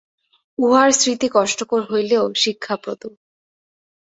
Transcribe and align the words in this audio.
উহার 0.59 0.89
স্মৃতি 0.91 1.27
কষ্টকর 1.33 1.81
হইলেও 1.89 2.25
শিক্ষাপ্রদ। 2.35 3.01